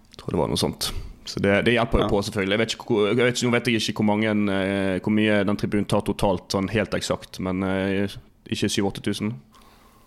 [0.10, 0.90] Jeg tror det var noe sånt.
[1.30, 2.10] Så det, det hjelper jo ja.
[2.10, 2.56] på, selvfølgelig.
[2.56, 5.38] Jeg vet ikke, jeg vet ikke, nå vet jeg ikke hvor, mange, eh, hvor mye
[5.46, 8.16] den tribunen tar totalt, sånn helt eksakt, men eh,
[8.50, 9.36] ikke 7000-8000?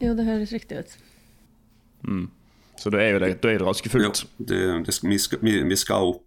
[0.03, 0.97] Jo, det høres riktig ut.
[2.03, 2.25] Mm.
[2.81, 4.25] Så da er, jo det, er det raske fullt.
[4.25, 4.59] Jo, det,
[4.89, 6.25] det, vi, skal, vi, vi, skal opp,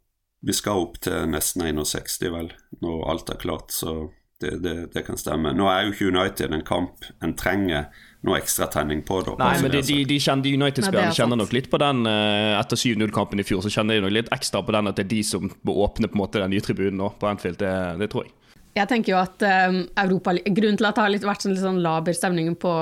[0.47, 2.53] vi skal opp til nesten 61, vel,
[2.86, 3.76] når alt er klart.
[3.76, 4.06] så...
[4.42, 5.54] Det, det, det, kan stemme.
[5.56, 7.86] Nå er jo ikke United en kamp en trenger
[8.28, 9.22] noe ekstra tenning på.
[9.24, 12.80] Da, Nei, men de, de, de, kjenner United-spillerne kjenner nok litt på den uh, etter
[12.82, 13.64] 7-0-kampen i fjor.
[13.64, 16.12] Så kjenner de nok litt ekstra på den at det er de som må åpne
[16.12, 17.62] på en måte den nye tribunen nå på Anfield.
[17.64, 17.72] Det,
[18.02, 18.36] det tror jeg.
[18.76, 21.64] Jeg tenker jo at um, Europa, Grunnen til at det har litt, vært sånn, litt
[21.64, 22.76] sånn laber stemning på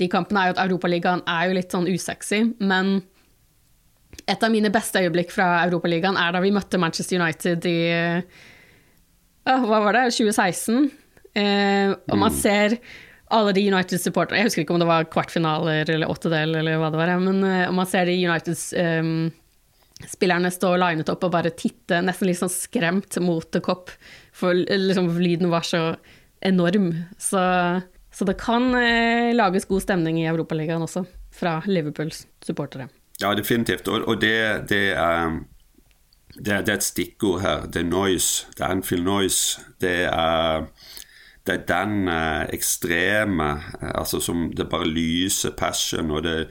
[0.00, 2.46] de kampene, er jo at Europaligaen er jo litt sånn usexy.
[2.64, 3.02] Men
[4.24, 7.80] et av mine beste øyeblikk fra Europaligaen er da vi møtte Manchester United i
[9.48, 10.90] hva var det, 2016.
[11.38, 12.38] Eh, og man mm.
[12.38, 12.78] ser
[13.28, 17.00] alle de United-supporterne Jeg husker ikke om det var kvartfinaler eller åttedel, eller hva det
[17.00, 22.26] var, men eh, man ser de United-spillerne um, stå linet opp og bare titte nesten
[22.30, 23.86] litt sånn skremt mot The Cop,
[24.36, 25.82] for liksom, lyden var så
[26.44, 26.88] enorm.
[27.20, 27.40] Så,
[28.14, 31.02] så det kan eh, lages god stemning i Europaligaen også,
[31.34, 32.86] fra Liverpools supportere.
[33.18, 33.88] Ja, definitivt.
[33.90, 34.38] Og, og det,
[34.70, 35.40] det er
[36.38, 37.66] det, det, er et stikkord her.
[37.66, 38.46] Det er noise.
[38.56, 39.60] Det er Anfield noise.
[39.80, 40.66] Det er,
[41.46, 43.48] det er den eh, ekstreme
[43.80, 46.48] eh, Altså som det bare lyser passion, og det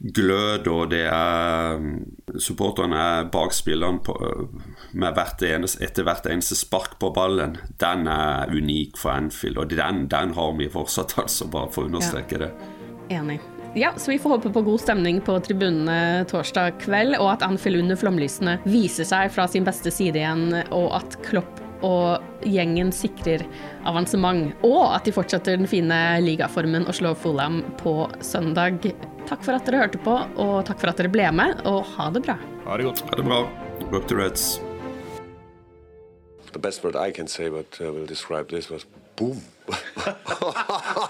[0.00, 1.82] glød, og det er
[2.38, 4.00] Supporterne er bak spillerne
[4.92, 7.58] med hvert eneste, etter hvert eneste spark på ballen.
[7.80, 11.92] Den er unik for Anfield, og den, den har vi fortsatt, altså, bare for å
[11.92, 12.46] understreke ja.
[12.46, 12.52] det.
[13.10, 13.40] Enig.
[13.74, 17.78] Ja, så vi får håpe på god stemning på tribunene torsdag kveld, og at Anfield
[17.84, 23.44] under flomlysene viser seg fra sin beste side igjen, og at Klopp og gjengen sikrer
[23.86, 24.50] avansement.
[24.66, 27.94] Og at de fortsetter den fine ligaformen og slår Fulham på
[28.26, 28.90] søndag.
[29.30, 32.10] Takk for at dere hørte på, og takk for at dere ble med, og ha
[32.10, 32.36] det bra.
[32.66, 33.04] Ha det godt.
[33.06, 33.44] Ha det bra.
[33.94, 34.58] Rock the Reds.
[36.50, 39.38] The best word I can say, but uh, will describe this was boom.